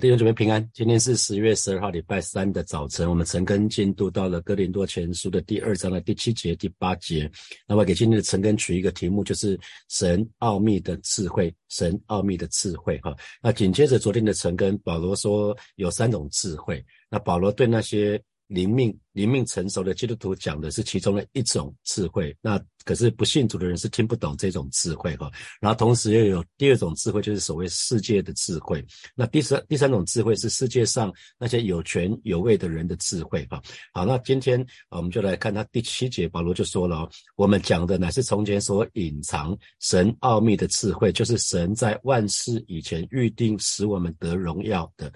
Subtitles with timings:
[0.00, 7.30] 弟兄姊妹平安，今天是十月十二号，礼拜三的早晨，我们晨更进度到了哥林多前书的第二章的第七节、第八节。
[7.68, 9.60] 那么给今天的晨更取一个题目，就是
[9.90, 12.98] 神奥秘的智慧，神奥秘的智慧。
[13.00, 16.82] 哈，那紧接着昨天的晨更，保罗说有三种智慧。
[17.10, 18.18] 那保罗对那些。
[18.50, 25.30] 灵命灵命成熟的基督徒讲的是其中的一种智慧，那可是不信主的人是听不懂这种智慧哈。
[25.60, 28.84] 然后同时又有第二种智慧，就是所谓世界的智慧。
[29.14, 33.60] 那第三第三种智慧是世界上那些有权有位的人的智慧哈。
[33.92, 45.12] 好，那今天我们就来看他第七节，保罗就说了，我们讲的乃是从前所隐藏神奥秘的智慧，就是神在万事以前预定使我们得荣耀的。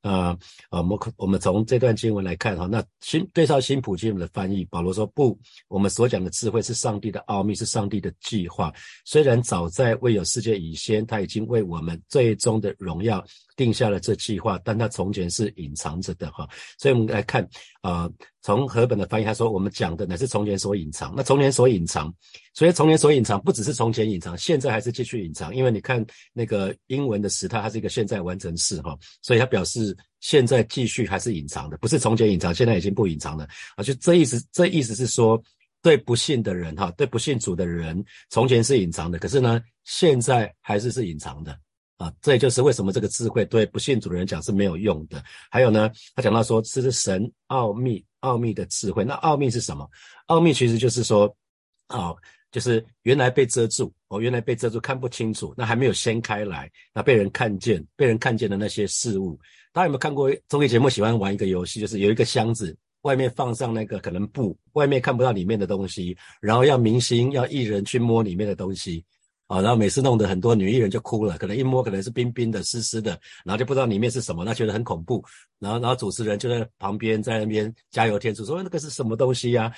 [0.00, 0.28] 啊
[0.70, 8.72] 啊，我们我们从这段经文来看哈，那新对照新普经文的翻译，保罗说不，我们所讲的智慧是上帝的奥秘，是上帝的计划。
[9.04, 13.24] 虽然早在未有世界以前，他已经为我们最终的荣耀
[13.56, 16.48] 定下了这计划，但他从前是隐藏着的哈。
[16.78, 17.48] 所以我们来看
[17.80, 18.08] 啊。
[18.40, 21.12] 从和本的翻译，他说我们讲的乃是从前所隐藏。
[21.14, 22.10] 那从前所隐藏，
[22.54, 25.54] 所以从前所隐藏不只是从前隐藏，现在还是继续隐藏。
[25.54, 33.84] 因为你看那个英文的时态，它是一个现在完成式哈，所以它表示现在继续还是隐藏的，不是从前隐藏，现在已经不隐藏了啊。
[33.84, 35.38] 就这意思，这意思是说，
[35.82, 41.58] 对不信的人哈，对不信主的人，从前是隐藏的，可是呢，现在还是是隐藏的。
[41.98, 45.20] 啊，这也就是为什么这个智慧对不信主的人讲是没有用的。
[45.50, 49.04] 还有呢，他讲到说这是神奥秘奥秘的智慧。
[49.04, 49.84] 那奥秘是什么？
[50.26, 51.26] 奥秘其实就是说，
[51.88, 52.14] 啊，
[52.52, 59.36] 就是原来被遮住，哦，原来被遮住看不清楚，那还没有掀开来，那被人看见，被人看见的那些事物。
[59.72, 60.88] 大家有没有看过综艺节目？
[60.88, 69.04] 喜欢玩一个游戏，就是有一个箱子，外面放上那个可能布，外面看不到里面的东西，然后要明星要艺人去摸里面的东西。
[69.48, 75.24] 啊，然后每次弄得很多女艺人就哭了，可能一摸可能是冰冰的、湿湿的，然后就不知道里面是什么，那觉得很恐怖。
[75.58, 79.72] 然后，然后主持人就在旁边在那边加油添醋，说那个是什么东西呀？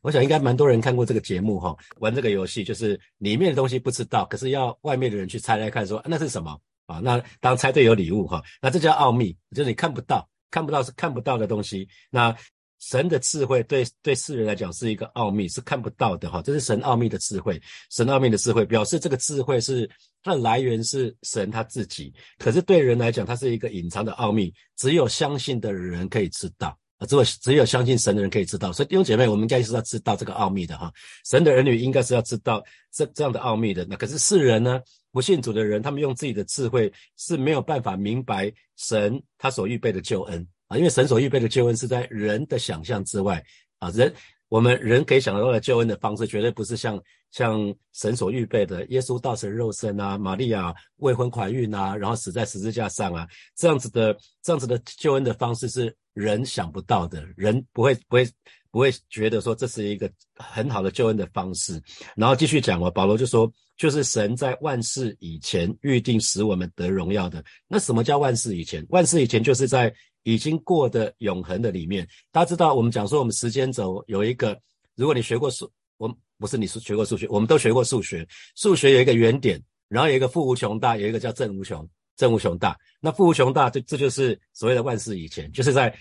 [0.00, 6.98] 我想应该蛮多人看过这个节目哈，玩这个游戏就是里面的东西不知道，可是要外面的人去猜猜看，说那是什么啊？
[6.98, 11.88] 那当猜对有礼物哈，那这叫奥秘，就是你看不到，看不到是看不到的东西。
[12.10, 12.32] 那
[12.78, 16.40] 神的智慧对对世人来讲是一个奥秘，是看不到的哈。
[16.42, 17.60] 这是神奥秘的智慧，
[17.90, 19.90] 神奥秘的智慧表示这个智慧是
[20.22, 22.12] 它的来源是神他自己。
[22.38, 28.72] 可是对人来讲，它是一个隐藏的奥秘，只有相信的人可以知道啊，只有只有相信神的人可以知道。
[28.72, 30.92] 所以弟兄姐妹，我们应该是要知道这个奥秘的哈。
[31.24, 32.62] 神的儿女应该是要知道
[32.92, 33.84] 这这样的奥秘的。
[33.88, 34.80] 那可是世人呢，
[35.14, 40.76] 不信主的人，他们用自己的智慧是没有办法明白神他所预备的救恩啊。
[40.76, 43.40] 因为神所预备的救恩是在人的想象之外
[43.78, 44.12] 啊，人
[44.48, 58.26] 我们人可以想到的救恩的方式，绝对不是像像神所预备的，耶稣道成肉身啊，玛利亚未婚怀孕啊，然后死在十字架上啊，这样子的这样子的救恩的方式是人想不到的，人不会不会
[58.70, 61.80] 不会觉得说这是一个很好的救恩的方式。
[62.16, 67.44] 然后继续讲哦，保罗就说，就是神在万事以前预定使我们得荣耀的。
[67.68, 68.84] 那什么叫万事以前？
[68.88, 69.92] 万事以前就是在
[70.22, 74.58] 已经过的永恒的里面，大家知道我们讲说我们时间轴有一个，
[74.96, 78.26] 如果你学过数，我不是你是学过数学，我们都学过数学。
[78.56, 81.86] 数学有一个原点，然后有一个负无穷大，有一个叫正无穷，
[82.16, 82.76] 正无穷大。
[83.00, 85.94] 那负无穷大，这这就是所谓的万事以前，就是在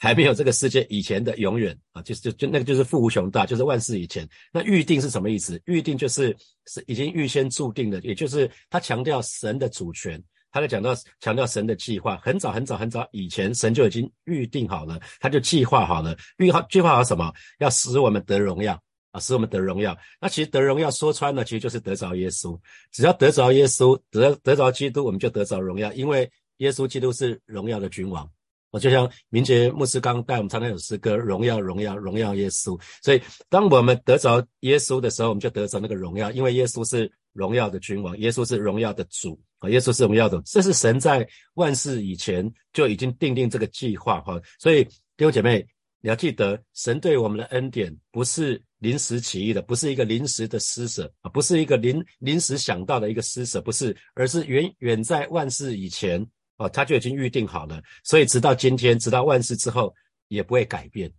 [0.00, 4.28] 还没有这个世界以前的永远啊，就是就就那个就是负无穷大，就是万事以前。
[4.52, 5.60] 那预定是什么意思？
[5.66, 6.36] 预定就是
[6.66, 10.22] 是已经预先注定的，也就是他强调神的主权。
[10.50, 17.32] 他在讲到强调神的计划，很早很早很早以前，神就已经预定好了，他就计划好了，预好计划好什么？
[17.58, 18.80] 要使我们得荣耀
[19.14, 19.96] 啊，使我们得荣耀。
[20.20, 22.58] 那其实得荣耀说穿了，其实就是得着耶稣。
[22.90, 28.28] 只要得着耶稣，得得着基督，我们就得着荣耀，因为耶稣基督是荣耀的君王。
[28.72, 32.76] 我就像明杰牧师刚带我们唱那首诗歌，荣耀荣耀荣耀耶稣。
[33.04, 39.70] 所以当我们得着耶稣的时候，我们就得着那个荣耀，因为耶稣是荣耀的君王，耶稣是荣耀的主啊。
[39.70, 44.40] 耶稣是荣耀的，这是神在万事以前就已经定定这个计划哈。
[44.58, 45.64] 所以弟兄姐妹，
[46.04, 56.20] 你要记得，神对我们的恩典不是临时起意的，不是一个临时的施舍啊，不是一个临临时想到的一个施舍，不是，而是远远在万事以前
[56.58, 57.82] 哦，他就已经预定好了。
[58.04, 59.94] 所以直到今天，直到万事之后，
[60.28, 61.10] 也不会改变。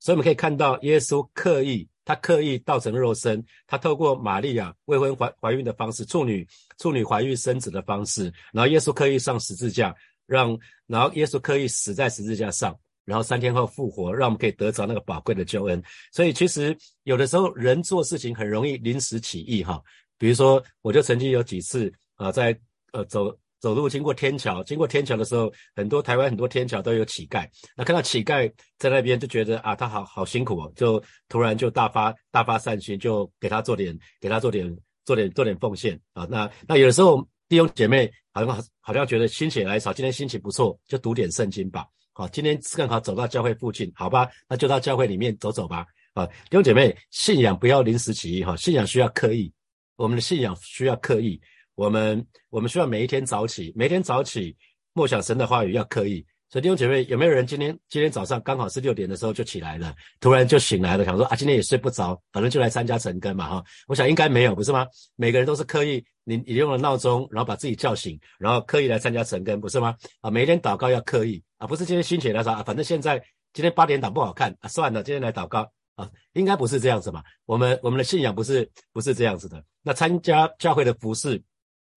[0.00, 1.88] 所以我们可以看到，耶稣刻意。
[2.06, 6.46] 他刻意道成肉身，他透过玛利亚未婚怀怀孕的方式，处女
[6.76, 9.94] 处女怀孕生子的方式，然后耶稣刻意上十字架，
[10.26, 10.54] 让
[10.86, 15.82] 然后耶稣刻意死在十字架上，然后三天后复活，让我们可以得着那个宝贵的救恩。
[16.12, 19.82] 所以其实有的时候人做事情很容易临时起意哈，
[20.18, 22.58] 比如说我就曾经有几次啊在
[22.92, 23.36] 呃走。
[23.60, 27.48] 走路经过天桥，经过天桥的时候，很多台湾很多天桥都有乞丐。
[27.74, 34.70] 那看到乞丐在那边，就觉得啊，他好好辛苦哦，就突然就大发大发善心，就给他做点，给他做点，
[35.06, 36.26] 做点做点奉献啊。
[36.28, 41.86] 那那有的时候弟兄姐妹好像好像觉得心血来潮，今天心情不错，就读点圣经吧。
[42.16, 45.84] 好，今天正好走到教会附近，好吧，那就到教会里面走走吧。
[46.12, 49.52] 啊，弟兄姐妹，信仰不要临时起意哈，信仰需要刻意，
[49.96, 51.40] 我们的信仰需要刻意。
[51.74, 54.56] 我们我们需要每一天早起，每天早起
[54.92, 56.24] 默想神的话语要刻意。
[56.48, 63.64] 所以弟兄姐妹，有没有人今天今天早上刚好是六点的时候就起来了，突然就醒来了，想说啊，今天也睡不着，反正就来参加晨更嘛哈。
[63.88, 64.86] 我想应该没有，不是吗？
[65.16, 69.96] 每个人都是刻意，你你用了闹钟，然后把自己叫醒，然后刻意来参加晨更，不是吗？
[70.20, 73.18] 啊，每一天祷告要刻意不是今天心血来潮啊，反正现在
[73.52, 77.22] 今天八点档不好看啊，算了，今天来祷告啊，应该不是这样子嘛。
[77.46, 79.64] 我们我们的信仰不是不是这样子的。
[79.82, 81.42] 那参加教会的服饰。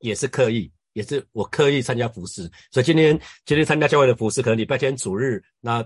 [0.02, 5.84] 也是刻意，也是我刻意参加服饰，所以今天今天参加教会的服饰，可能礼拜天主日，那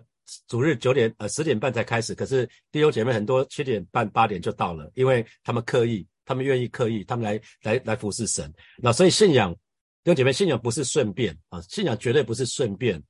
[0.50, 8.54] 主日九点呃十点半才开始，可是弟兄姐妹很多七点半八点就到了，因为他们刻意，他们愿意刻意，他们来来来服侍神。
[8.80, 9.54] 那所以信仰
[10.04, 13.01] 弟兄姐妹，信仰不是顺便啊，信仰绝对不是顺便，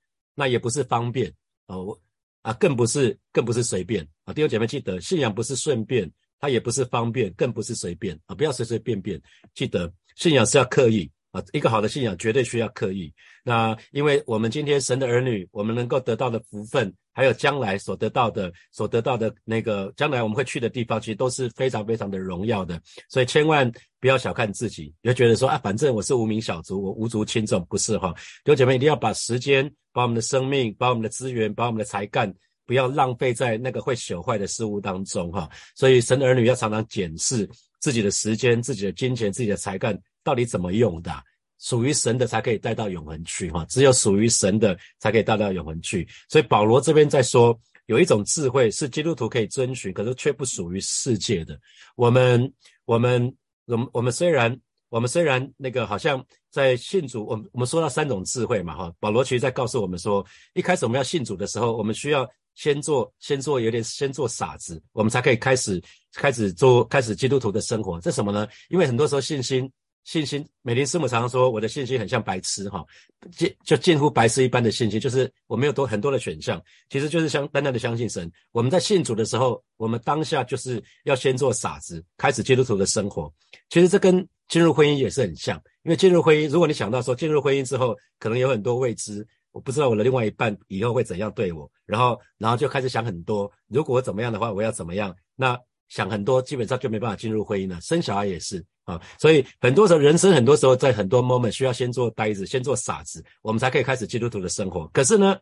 [0.41, 1.31] 那也不是方便
[1.67, 1.95] 哦，
[2.41, 9.21] 啊更不是更不是随便啊，弟兄姐妹记得，信仰不是顺便，它也不是方便，更不是随便啊，不要随随便便，
[9.53, 9.93] 记得。
[10.15, 13.13] 信仰是要刻意啊，一个好的信仰绝对需要刻意。
[13.43, 22.79] 那因为我们今天神的儿女，我们能够得到的福分，还有将来所得到的、所得到的那个将来我们会去的地方，其实都是非常非常的荣耀的。
[23.09, 28.13] 所以千万不要小看自己，别觉得说啊，反正我是无名小卒，我无足轻重，不是哈。
[28.43, 32.33] 弟兄姐妹一定要把时间、把我们的生命、把我们的资源、把我们的才干，
[32.65, 35.49] 不要浪费在那个会朽坏的事物当中哈。
[35.75, 37.49] 所以神的儿女要常常检视。
[37.79, 41.11] 自己的时间、自己的金钱、自己的才干到底怎么用的？
[41.59, 43.63] 属于神的才可以带到永恒去，哈！
[43.69, 46.07] 只有属于神的才可以带到永恒去。
[46.27, 51.55] 所以保罗这边在说，有一种智慧是基督徒可以遵循，可是却不属于世界的。
[51.95, 52.51] 我们、
[52.85, 53.31] 我们、
[53.65, 54.59] 我们、我们虽然、
[54.89, 58.91] 我们虽然那个好像在信主，我们我们说到三种智慧嘛，哈！
[58.99, 60.25] 保罗其实在告诉我们说，
[60.55, 62.27] 一开始我们要信主的时候，我们需要。
[62.53, 65.81] 先做，先做，有点先做傻子，我们才可以开始，
[66.13, 67.97] 开始做，开始基督徒的生活。
[68.01, 68.45] 这什么呢？
[68.67, 69.71] 因为很多时候信心，
[70.03, 72.85] 信心，美林师母常常说，我的信心很像白痴，哈，
[73.31, 78.31] 近就近乎白痴一般的信心，就是我没有多很多的选项，其实就是相单单的相信神。
[78.51, 83.31] 我们在信主的时候，我们当下就是要先做傻子，开始基督徒的生活。
[83.69, 89.25] 其实这跟进入婚姻也是很像，因为进入婚姻，如果你想到说进入婚姻之后，可能有很多未知。
[89.53, 93.51] 我不知道我的另外一半以后会怎样对我，然后，然后就开始想很多。
[93.67, 95.13] 如果我怎么样的话，我要怎么样？
[95.35, 95.59] 那
[95.91, 97.79] 想很多，基本上就没办法进入婚姻了。
[97.81, 104.87] 生小孩也是啊，所以很多时候人生很多时候在很多 moment 需要先做呆子，先做傻子，我们才可以开始基督徒的生活。
[104.93, 105.37] 可是呢，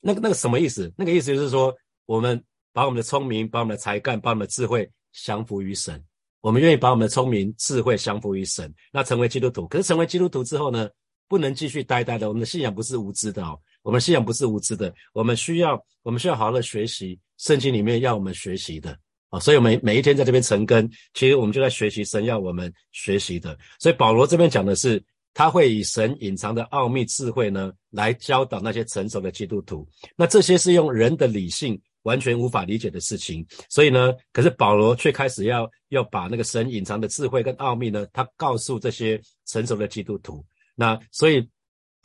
[0.00, 0.92] 那个那个什么意思？
[0.96, 1.74] 那个意思就是说，
[2.06, 2.40] 我们
[2.72, 6.00] 把我们的聪明、把我们的才干、把我们的智慧降服于神，
[6.40, 9.66] 我们愿意把我们的聪明、智慧降服于神，那成为基督徒。
[9.66, 10.88] 可是成为基督徒之后呢？
[11.28, 18.96] 不能继续呆呆的，我们的信仰不是无知的哦，我们信仰不是无知的，我们需要，我们需要好好的学习圣经里面要我们学习的
[19.30, 23.58] 啊，所以每每一天在这边成根，其实我们就在学习神要我们学习的。
[23.78, 25.02] 所以保罗这边讲的是，
[25.34, 29.86] 他会以神隐藏的奥秘智慧呢，来教导那些成熟的基督徒。
[30.16, 40.44] 那这些是用人的理性完全无法理解的事情，所以呢，可是保罗却开始要要把那个神隐藏的智慧跟奥秘呢，他告诉这些成熟的基督徒。
[40.76, 41.46] 那所以，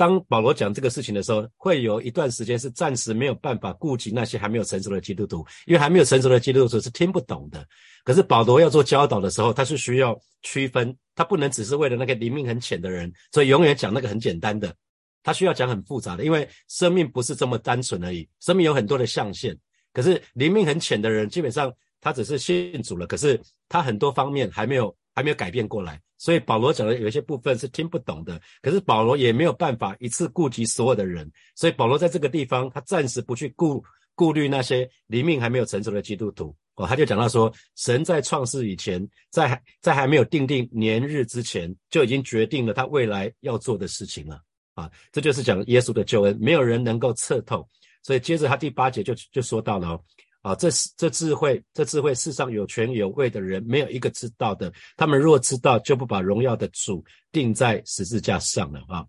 [0.01, 7.63] 当保罗讲这个事情的时候，会有一段时间是暂时没有办法顾及那些还没有成熟的基督徒，因为还没有成熟的基督徒是听不懂的。
[8.03, 14.74] 可是保罗要做教导的时候，他是需要区分，他不能只是为了那个灵命很浅的人，所以永远讲那个很简单的，
[15.22, 19.55] 他需要讲很复杂的，因为生命不是这么单纯而已，生命有很多的象限。
[19.93, 23.39] 可是灵命很浅的人，基本上他只是信主了，可是
[23.70, 24.98] 他很多方面还没有。
[25.13, 28.39] 还没有改变过来，所以保罗讲的有一些部分是听不懂的。
[28.62, 33.84] 可是保罗也没有办法一次顾及所有的人，所以保罗在这个地方，他暂时不去顾
[34.15, 36.88] 顾虑那些灵命还没有成熟的基督徒哦。
[36.88, 44.41] 他就讲到说，神在创世以前，在在还没有定定年日之前，就已经决定了他未来要做的事情了
[44.75, 44.89] 啊。
[45.12, 47.68] 这就是讲耶稣的救恩，没有人能够测透。
[48.03, 50.01] 所以接着他第八节就就说到了。
[50.42, 54.74] 啊，这是这智慧，这智慧世上有权有位的人没有一个知道的。
[54.98, 59.06] 他们若知道，就不把荣耀的主钉在十字架上了啊。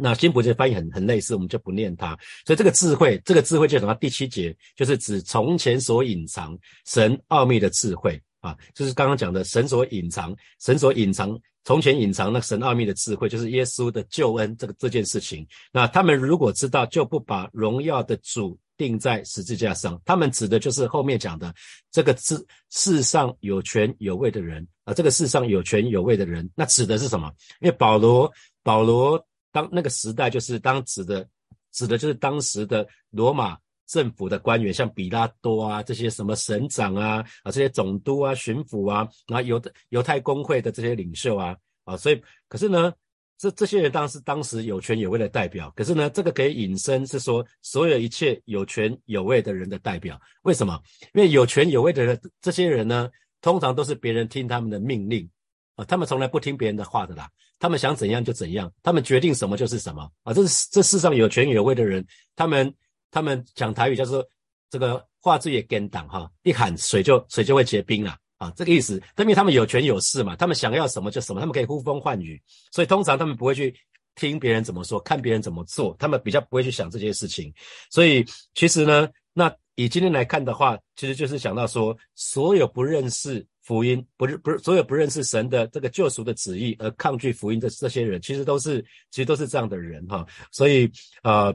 [0.00, 2.16] 那新普节翻译很很类似，我们就不念它。
[2.46, 6.56] 所以这个智慧，这个智慧就讲到第七节，就是指从前所隐藏
[6.86, 15.44] 神奥秘的智慧啊，就是刚刚讲的神所隐藏，神所隐藏从前隐藏那神奥秘的智慧，就是耶稣的救恩这个这件事情。
[15.72, 20.00] 那他们如果知道，就不把荣耀的主钉在十字架上。
[20.06, 21.54] 他们指的就是后面讲的
[21.90, 27.30] 这个世世上有权有位的人啊，这个世上有权有位的人，那指的是什么？
[27.60, 28.32] 因为保罗
[28.62, 31.28] 保罗当那个时代就是当指的
[31.72, 33.58] 指的就是当时的罗马。
[33.88, 39.58] 政府的官员，像比拉多啊，这些什么省长啊，啊，这些总督啊、巡抚啊，然后犹
[39.88, 42.92] 犹太公会的这些领袖啊，啊，所以，可是呢，
[43.38, 50.20] 这这些人当时当时有权有位的代表，可是呢，这个可以引申是说，所有一切有权有位的人的代表。
[50.42, 50.78] 为什么？
[51.14, 53.08] 因为有权有位的人，这些人呢，
[53.40, 55.28] 通常都是别人听他们的命令
[55.76, 62.04] 啊，他们从来不听别人的话的啦，他们想怎样就怎样，他们决定什么就是什么啊，这是这世上有权有位的人，
[62.34, 62.74] 他们。
[63.10, 64.22] 他们讲台语叫做
[64.68, 69.02] 这个话字也跟党哈，一喊水就水就会结冰了啊，这个意思。
[69.18, 72.40] 因为他们有权有势嘛，他们想要什么就什么，他们可以呼风唤雨，
[72.72, 73.74] 所以通常他们不会去
[74.14, 77.52] 听别人怎么说，看别人怎么做，他们比较不会去想这些事情。
[77.90, 90.26] 所以其实呢，那以今天来看的话，其实就是想到说，所有不认识福音，不是不是所有不认识神的这个救赎的旨意而抗拒福音的这些人，其实都是其实都是这样的人哈。
[90.50, 90.90] 所以
[91.22, 91.54] 呃。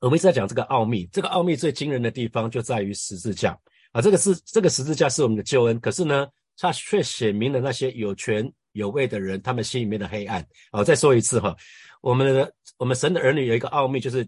[0.00, 3.58] 我们一直在讲这个奥秘，这个奥秘最惊人的地方就在于十字架
[3.94, 4.02] 啊！
[4.02, 6.26] 这个是这个十字架是我们的救恩，可是呢，
[6.58, 10.82] 它却显明了那些有权有位的人他们心里面的黑暗啊！
[10.82, 11.56] 再说一次哈，
[12.02, 14.26] 我们的我们神的儿女有一个奥秘，就是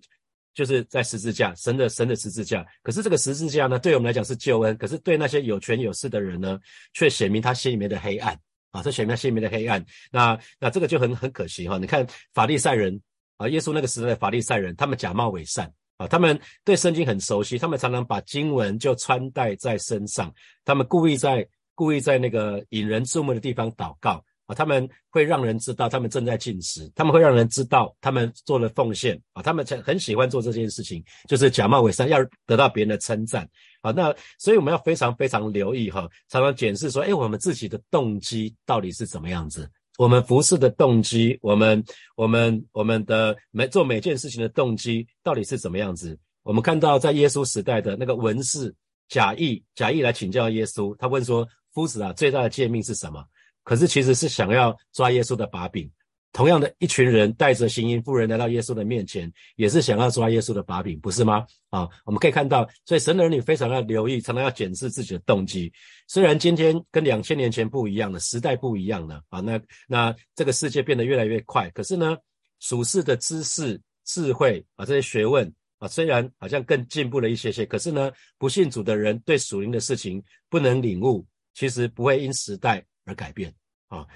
[0.55, 2.65] 就是在十字架，神的神的十字架。
[2.83, 6.59] 可是这个十字架呢，对我们来讲是救恩，可是对那些有权有势的人呢，
[6.95, 8.39] 却显明他心里面的黑暗
[8.71, 8.83] 啊！
[8.83, 9.85] 这显明他心里面的黑暗。
[10.13, 11.77] 那那这个就很很可惜哈！
[11.77, 13.01] 你看法利赛人。
[13.39, 20.33] 啊，耶稣那个时代的法利赛人，他们假冒伪善啊，他们对圣经很熟悉，他们常常把经文就穿戴在身上，
[20.65, 33.49] 他们故意在故意在那个引人注目的地方祷告啊，他们会让人知道他们正在进食，他们会让人知道他们做了奉献啊，他们很很喜欢做这件事情，就是假冒伪善，要得到别人的称赞
[33.81, 33.91] 啊。
[33.91, 39.69] 那所以我们要非常非常留意哈，常常检视说，哎，我们自己的动机到底是怎么样子。
[39.99, 41.83] 我们服侍的动机，我们
[42.17, 46.19] 我们我们的每做每件事情的动机到底是怎么样子？
[46.43, 48.75] 我们看到在耶稣时代的那个文士
[49.09, 53.25] 假意假意来请教耶稣，他问说：“夫子啊，最大的诫命是什么？”
[53.65, 55.91] 可是其实是想要抓耶稣的把柄。
[56.37, 61.47] 同样的一群人带着行淫妇人来到耶稣的面前，也是想要抓耶稣的把柄，不是吗？
[61.71, 65.73] 啊，我们可以看到，所以神的儿女非常要留意，常常要检视自己的动机。
[66.07, 72.15] 虽然今天跟两千年前不一样了，时代不一样了啊，那那这个世界变得越来越快，可是呢，
[72.61, 83.51] 属世的知识、智慧啊，这些学问啊，虽然好像更进步了一些些，可是呢，不信主的人对属灵的事情不能领悟，其实不会因时代而改变
[83.89, 84.07] 啊。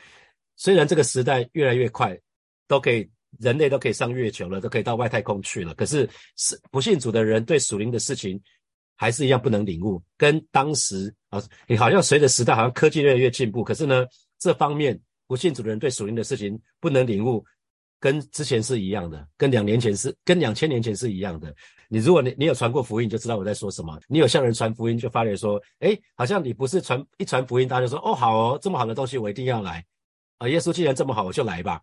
[0.61, 2.15] 虽然这个时代越来越快，
[2.69, 5.75] 都可以人类都可以上月球了，都可以到外太空去了。
[5.75, 8.39] 可是是不信主的人对属灵的事情
[8.95, 10.03] 还是一样不能领悟。
[10.19, 14.05] 跟当时啊，你好像随着时代好像科技越来越进步，可是呢，
[14.39, 17.43] 这方面不信主的人对属灵的事情不能领悟，
[17.99, 21.55] 跟之前是一样的，跟两年前是跟两千年前是一样的。
[21.89, 23.99] 你如果你你有传过福音，你就知道我在说什么。
[24.09, 29.83] 你有向人传福音，就发觉说，哎，好像你不是传一传福音，大家就说，哦，好哦，这么好的东西，我一定要来。
[30.41, 31.83] 啊，耶稣既然这么好，我就来吧。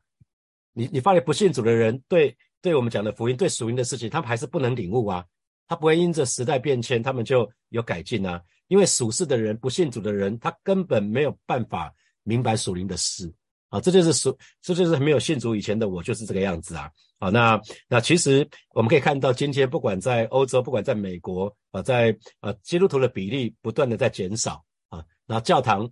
[0.74, 5.24] 你你发现不信主的人，对对我们讲的福音，对属灵的事情，他们还是不能领悟啊。
[5.68, 8.42] 他不会因着时代变迁，他们就有改进啊。
[8.68, 13.32] 因为属世的人，不信主的人，他根本没有办法明白属灵的事
[13.70, 13.80] 啊。
[13.80, 16.90] 这就是属，这就是没有信主以前的我就是这个样子啊。
[17.20, 25.88] 好，那那其实我们可以看到，今天不管在欧洲，不管在美国啊，在呃基督徒的比例不断的在减少啊，那教堂。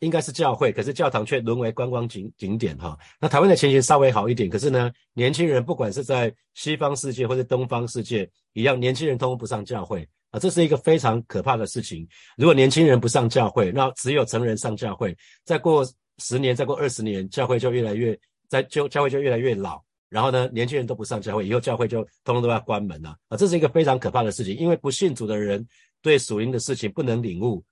[0.00, 2.98] 应该是教会，可是教堂却沦为观光景景点哈。
[3.18, 12.06] 那台湾的情形稍微好一点，可是呢，年轻人不管是在西方世界或者东方世界一样，年轻人通通不上教会啊，这是一个非常可怕的事情。
[12.36, 15.82] 如果年轻人不上教会，那只有成人上教会，再过
[16.18, 19.82] 十年，再过二十年，教会就越来越在就教会就越来越老。
[20.10, 24.54] 然后呢，年轻人都不上教会，以后教会就通通都要关门了啊，这是一个非常可怕的事情。
[24.56, 25.66] 因为不信主的人
[26.02, 27.64] 对属灵的事情不能领悟，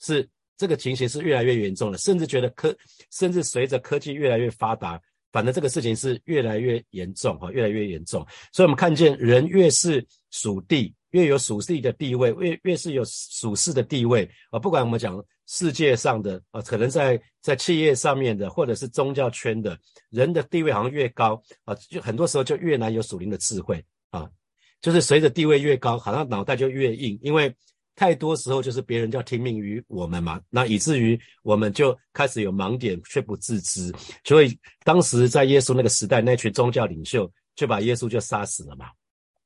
[0.00, 0.28] 是。
[0.62, 2.72] 这个情形是越来越严重了，甚至觉得科，
[3.10, 5.00] 甚至随着科技越来越发达，
[5.32, 8.24] 反正这个事情是越来越严重哈，越来越严重。
[8.52, 14.58] 所以，我们看见人越是属地，越有属地的地位，越越是有属世的地位啊。
[14.60, 19.76] 不管我们讲世界上的啊，可能在在企业上面的，或者是宗教圈的
[20.10, 24.30] 人的地位，好像越高啊，就很多时候就越难有属灵的智慧啊。
[24.80, 27.52] 就是随着地位越高，好像脑袋就越硬，因为。
[27.94, 33.92] 太多时候就是别人要听命于我们嘛，那以至于我们就开始有盲点却不自知。
[34.24, 38.86] 所以当时在耶稣那个时代，那群宗教领袖就把耶稣就杀死了嘛。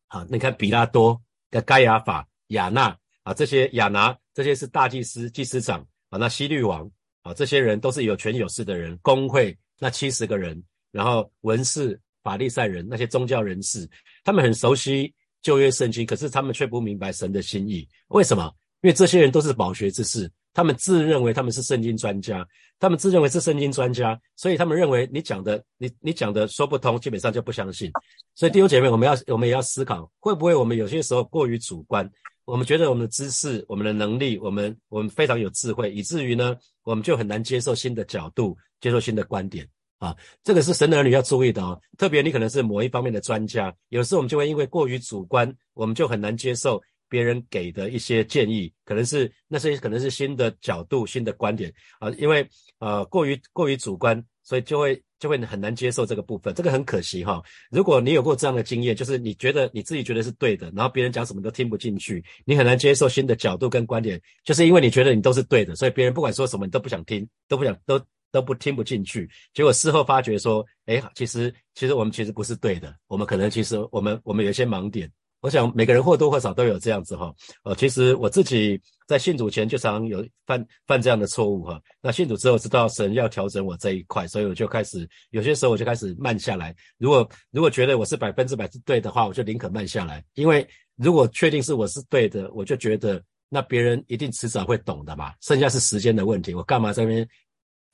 [0.06, 6.88] 好，你看比拉多、跟盖亚法、亚纳啊，这些亚拿这些是大祭司、祭司长啊，那希律王
[7.22, 10.62] 啊，这些人都是有权有势的人，工会那七十个人，
[10.92, 13.90] 然后文士、法利赛人那些宗教人士，
[14.22, 15.12] 他们很熟悉。
[15.46, 17.88] 旧约圣经，可是他们却不明白神的心意。
[18.08, 18.52] 为什么？
[18.82, 22.44] 因为这些人都是饱学之士，他们自认为他们是圣经专家，
[22.80, 27.92] 他们自认为是圣经专家，所以他们认为你讲的，你你讲的说不通，基本上就不相信。
[28.34, 32.10] 所以弟兄姐妹，我们要我们也要思考，会不会我们有些时候过于主观？
[32.44, 39.68] 我们觉得我们的知识、我们的能力，我们我们非常有智慧，以至于呢，我们就很难接受新的角度，接受新的观点。
[39.98, 41.80] 啊，这个是神的儿女要注意的哦。
[41.96, 52.10] 特别你可能是某一方面的专家，有时候我们就会因为过于主观，我们就很难接受别人给的一些建议，可能是那些可能是新的角度、新的观点啊。
[52.18, 52.46] 因为
[52.78, 57.42] 呃过于过于主观，所以就会就会很难接受这个部分，这个很可惜哈。
[57.70, 67.98] 如果你有过这样的经验，就是你觉得你自己觉得是对的，然后别人讲什么都听不进去，你很难接受新的角度跟观点，就是因为你觉得你都是对的，所以别人不管说什么你都不想听，都不想都。
[68.36, 75.10] 都不听不进去，结果事后发觉说，哎，其实其实我们其实不是对的，我们可能其实我们我们有一些盲点。
[75.40, 77.32] 我想每个人或多或少都有这样子哈。
[77.62, 81.80] 呃，其实我自己在信主前就常有犯犯这样的错误哈。
[82.02, 86.74] 那信主之后知道神要调整我这一块，所以我就开始有些时候我就开始慢下来。
[86.98, 90.66] 如果如果觉得我是百分之百是对的话，我就宁可慢下来，因为
[90.96, 95.32] 如果确定是我是对的，我就觉得那别人一定迟早会懂的嘛。
[95.42, 97.28] 剩下是时间的问题，我干嘛在那边？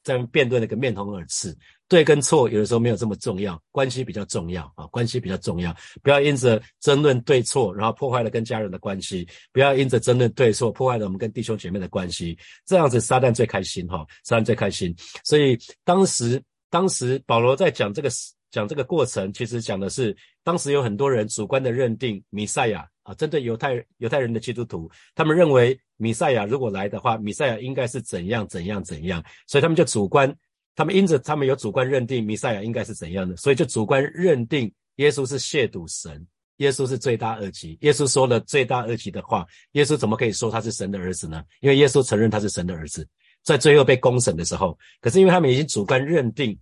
[0.03, 1.57] 在辩论那个面红耳赤，
[1.89, 14.95] 对跟错有的时候没有这么重要，关系比较重要啊，关系比较重要，不要因着争论对错，然后破坏了跟家人的关系，不要因着争论对错，破坏了我们跟弟兄姐妹的关系，这样子撒旦最开心哈，撒旦最开心。
[15.25, 18.11] 所以当时，当时保罗在讲这个
[18.51, 22.89] 讲这个过程，其实讲的是当时有很多人主观的认定弥赛亚。
[23.03, 30.33] 啊，针对犹太犹太人的基督徒，他们认为弥赛亚如果来的话，弥赛亚应该是怎样怎样怎样，所以他们就主观，
[30.77, 36.25] 他们因着他们有主观认定弥赛亚应该是怎样的，所以就主观认定耶稣是亵渎神，
[36.59, 41.43] 耶稣是罪大恶极，耶稣说了罪大恶极的话，耶稣怎么可以说他是神的儿子呢？
[41.61, 43.05] 因为耶稣承认他是神的儿子，
[43.43, 46.57] 在最后被公审的时候，可是因为他们已经主观认定，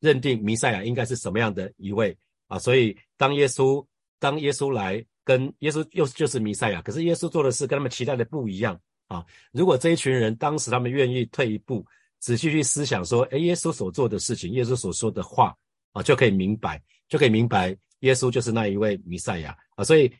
[0.00, 2.14] 认定弥赛亚应该是什么样的一位
[2.48, 3.82] 啊，所以当耶稣
[4.18, 5.02] 当耶稣来。
[5.24, 8.78] 跟耶稣又就是弥赛亚，可是耶稣做的事跟他们期待的不一样
[9.08, 9.24] 啊！
[9.52, 11.84] 如果这一群人当时他们愿意退一步，
[12.18, 15.54] 仔细去思想说，哎，耶稣所做的事情，耶稣所说的话
[15.92, 19.84] 啊，就可以明白，就可以明白耶稣就是那一位弥赛亚啊！
[19.84, 20.10] 所以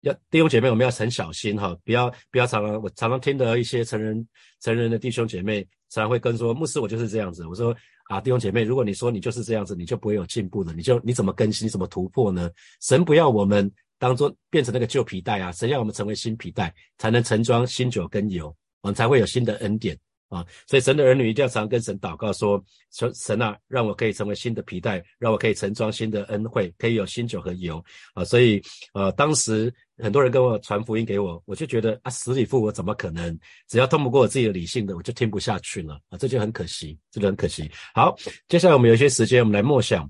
[0.00, 4.26] 要弟兄姐妹，我们要很小心哈，不要不要常常我常常听的一些成人
[4.60, 7.74] 成人的弟兄姐妹常常会跟说，牧师我就是这样子，我说
[8.08, 12.50] 啊，弟兄姐妹，如果你说你就是这样子，你就不会有进步了，你就你怎么更新，你怎么突破呢？
[12.80, 13.70] 神不要我们。
[13.98, 20.46] 当做变成那个旧皮带啊，神要我们成为新皮带，才能盛装新酒跟油，我们才会有新的恩典啊。
[20.66, 27.84] 所以神的儿女一定要常跟神祷告，说：神神啊，让我可以成为新的皮带，让我可以盛装新的恩惠，可以有新酒和油
[28.14, 28.24] 啊。
[28.24, 28.62] 所以
[28.94, 33.36] 呃，当时很多人跟我传福音给我，我就觉得啊，死里复活怎么可能？
[33.68, 37.68] 只要通不过我自己的理性的，我就听不下去了啊，这就很可惜，这就很可惜。
[37.94, 38.14] 好，
[38.46, 40.08] 接下来我们有一些时间，我们来默想。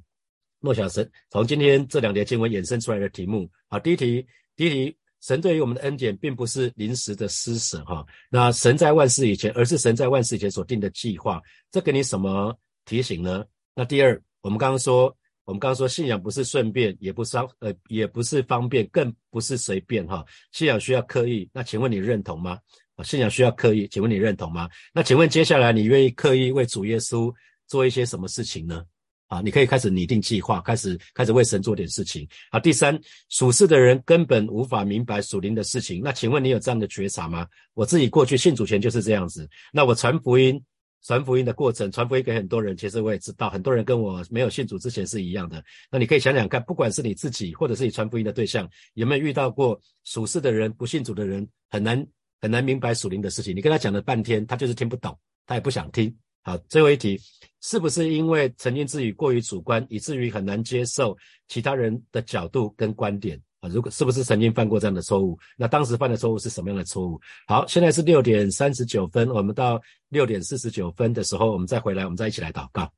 [0.60, 11.40] 诺小神从今天这两节经文衍生出来的题目啊，第一题，第一题，神对于我们的恩典并不是临时的施舍哈，那神在万事以前，而是神在万事以前所定的计划，
[11.70, 13.44] 这给你什么提醒呢？
[13.74, 22.58] 那第二，我们刚刚说，我们刚刚说信仰不是顺便，也不是呃，也不是方便，更不是随便哈，信仰需要刻意，那请问你认同吗？
[22.96, 24.68] 啊，信仰需要刻意，请问你认同吗？
[24.92, 27.32] 那请问接下来你愿意刻意为主耶稣
[27.68, 28.84] 做一些什么事情呢？
[29.28, 32.26] 啊，你可以开始拟定计划，开始开始为神做点事情。
[32.50, 36.00] 好，第三，属世的人根本无法明白属灵的事情。
[36.02, 37.46] 那请问你有这样的觉察吗？
[37.74, 39.48] 我自己过去信主前就是这样子。
[39.70, 40.60] 那我传福音，
[41.04, 45.62] 传福音的过程，传福音给很多人，其实我也知道，很多人跟我没有信主之前是一样的。
[45.90, 52.06] 那你可以想想看，不管是你自己，或者是你传福音的对象，有没有遇到过属世的人、不信主的人，很难
[52.40, 53.54] 很难明白属灵的事情。
[53.54, 56.16] 你跟他讲了半天，他就是听不懂，他也不想听。
[56.42, 57.20] 好，最后一题，
[57.60, 61.14] 是不是因为曾经自己过于主观，以至于很难接受
[61.46, 63.68] 其他人的角度跟观点啊？
[63.68, 65.38] 如果是不是曾经犯过这样的错误？
[65.58, 67.20] 那当时犯的错误是什么样的错误？
[67.46, 72.90] 好，现在是六点三十九分，我们到六点四十九分的时候，我们再回来，我们再一起来祷告。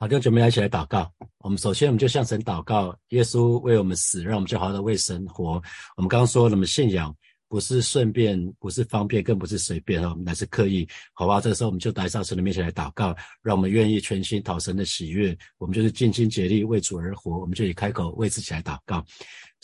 [0.00, 1.12] 好，弟兄姐妹一起来祷告。
[1.38, 5.62] 我们首先我们就向神祷告，耶稣为我们死，让我们就好好的为神活。
[5.96, 7.14] 我们刚刚说，我们信仰。
[7.54, 11.40] 不是顺便，不是方便，更不是随便哦，乃是刻意，好吧？
[11.40, 19.06] 这个时候我们就来到神的面前来祷告，让我们愿意全心讨神的喜悦，我们就是尽心竭力为主而活，我们就以开口为自己来祷告。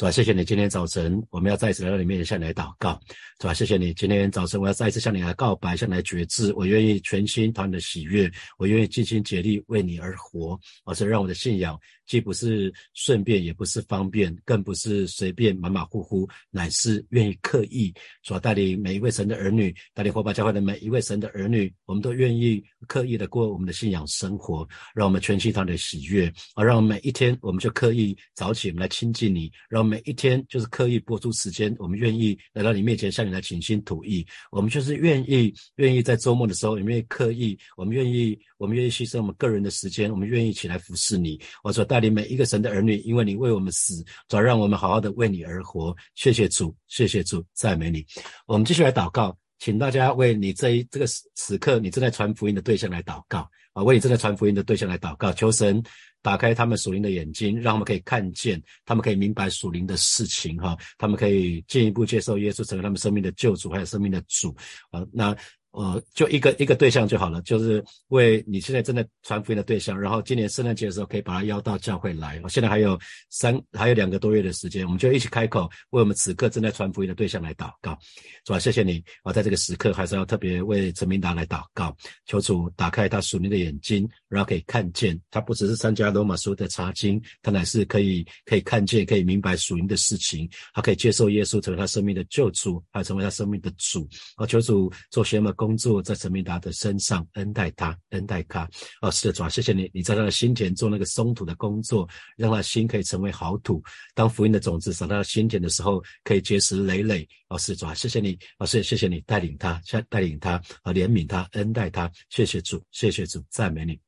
[0.00, 2.98] 主啊，谢谢你今天早晨，我们要再一次来到你面前向你来祷告。
[3.38, 17.92] 主啊，谢谢你今天早晨，我要再一次向你来告白，向你来决志，我愿意全心讨你的喜悦，我愿意尽心竭力为你而活，而是让我的信仰既不是顺便，也不是方便，更不是随便马马虎虎，乃是愿意刻意。
[18.22, 29.89] 主啊，带领每一位神的儿女，带领火把教会的每一位神的儿女，我们都愿意刻意的过我们的信仰生活，让我们全心讨你的喜悦，而让每一天我们就刻意早起，我们来亲近你，让。
[29.90, 34.24] 每一天就是刻意播出时间，我们愿意来到你面前向你来倾心吐意。
[34.53, 41.40] 我们就是愿意，愿意在周末的时候，也愿意刻意，我们愿意，我们愿意牺牲我们个人的时间，我们愿意起来服侍你。
[41.64, 45.92] 我所带领每一个神的儿女，因为你为我们死，早让我们好好的为你而活。
[46.14, 48.07] 谢谢主，谢谢主，赞美你。
[48.46, 55.83] 我们继续来祷告，请大家为你这一这个时时刻你正在传福音的对象来祷告啊，为你正在传福音的对象来祷告，求神。
[56.22, 64.54] 打开他们属灵的眼睛，让他们可以看见，他们可以明白属灵的事情，哈，他们可以进一步接受耶稣成为他们生命的救主，还有生命的主，
[64.90, 65.37] 啊，那。
[65.72, 72.40] 呃，就一个一个对象就好了，就是为你现在正在传福音的对象，然后今年圣诞节的时候可以把他邀到教会来。
[72.42, 77.96] 我现在还有三还有两个多月的时间，我们就一起开口为我们此刻正在传福音的对象来祷告。
[78.44, 94.09] 主啊，谢谢你啊，在这个时刻还是要特别为陈明达来祷告，求主打开他属灵的眼睛，然后可以看见他不只是参加罗马书的查经，他乃是可以可以看见、可以明白属灵的事情，他可以接受耶稣成为他生命的救主，还成为他生命的主。
[94.35, 95.54] 啊，求主做些么？
[95.61, 98.66] 工作在陈明达的身上，恩待他，恩待他。
[99.03, 103.83] 哦，是的，主啊，谢谢你，你在他的心田做那个松土的工作，让他心可以成为好土。
[104.14, 107.29] 当福音的种子撒到心田的时候，可以结实累累。
[107.51, 112.11] 哦，是主啊，谢谢你，哦，是谢谢你带领他，带带领他，啊，怜悯他，恩待他。
[112.31, 114.01] 谢谢主，谢谢主，赞美你。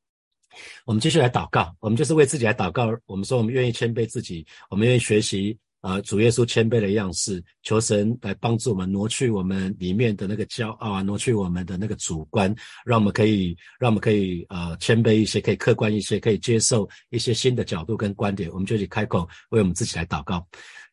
[0.85, 2.89] 我们继续来祷告，我们就是为自己来祷告。
[3.05, 5.55] 我们说，我们愿意谦卑自己，我们愿意学习。
[5.83, 18.49] 啊，主耶稣谦卑的样式，求神来帮助我们挪去我们里面的那个骄傲啊，挪去我们的那个主观，让我们可以，让我们可以呃谦卑一些，可以客观一些，可以接受一些新的角度跟观点。
[18.51, 20.47] 我们就去开口为我们自己来祷告，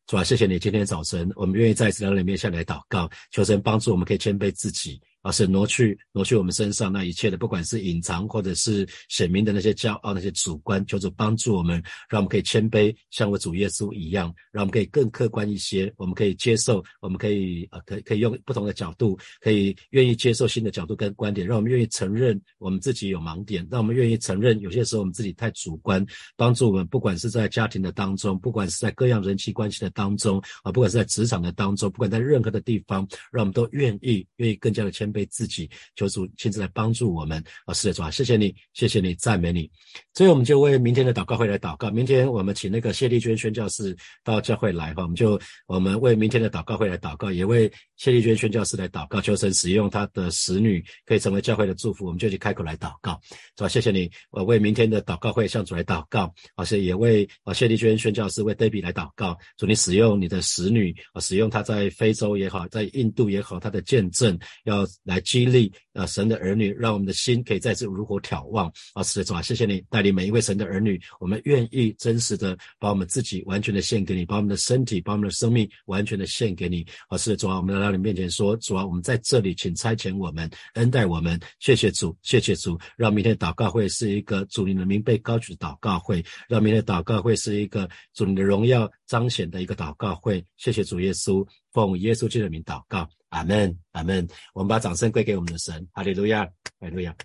[0.09, 5.00] 主啊，谢谢你今天早晨，我们愿意再一次来到你面下来祷告，求神帮助我们，可以谦卑自己。
[5.22, 26.04] 而是挪去挪去我们身上那一切的，不管是隐藏或者是显明的那些骄傲、那些主观，求主帮助我们，让我们可以谦卑，像我主耶稣一样，让我们可以更客观一些，我们可以接受，我们可以呃，可可以用不同的角度，可以愿意接受新的角度跟观点，让我们愿意承认我们自己有盲点，让我们愿意承认有些时候我们自己太主观，
[26.35, 35.10] 帮助我们，不管是在家庭的当中，不管是在各样人际关系的当中啊，不管是在职场的当中，不管在任何的地方，让我们都愿意愿意更加的谦。
[35.11, 37.75] 被自己求主亲自来帮助我们啊！
[37.75, 39.70] 是的，主啊，谢谢你，谢谢你，赞美你。
[40.14, 41.90] 所以我们就为明天的祷告会来祷告。
[41.90, 52.07] 明天我们请那个谢丽娟宣教师到教会来哈，我们就我们为明天的祷告会来祷告，也为谢丽娟宣教师来祷告，求神使用他的使女可以成为教会的祝福。
[52.07, 53.20] 我们就去开口来祷告，
[53.57, 53.68] 是吧？
[53.68, 64.87] 谢谢你，我为明天的祷告会向主来祷告，而且也为啊谢丽娟宣教师为 Debbie 来祷告，主你使用你的使女啊，使用她在非洲也好，在印度也好，她的见证要。
[65.04, 69.02] 来激励啊神的儿女，让我们的心可以再次如火眺望啊！
[69.02, 77.16] 是的，主啊，谢谢你带领每一位神的儿女，我们愿意真实的把我们自己完全的献给你，把我们的身体，把我们的生命完全的献给你啊！
[77.16, 93.08] 是的，主啊，我们来到你面前说，主啊，我们在这里，请差遣我们，恩待我们，谢谢主，谢谢主，让明天祷告会是一个主你的名被高举的祷告会，让明天祷告会是一个主你的荣耀彰显的一个祷告会，谢谢主耶稣，奉耶稣基督的名祷告。
[93.31, 94.29] 阿门，阿门。
[94.55, 96.45] 我们把掌声归给我们的神，哈利路亚，
[96.79, 97.16] 哈利路亚。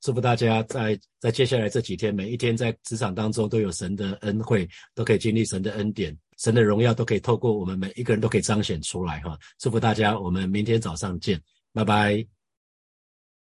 [0.00, 9.38] 祝福大家在在接下来这几天，每一天在职场当中都有神的恩惠，都可以经历神的恩典，神的荣耀都可以透过我们每一个人都可以彰显出来哈。
[9.60, 11.40] 祝福大家，我们明天早上见，
[11.72, 12.41] 拜拜。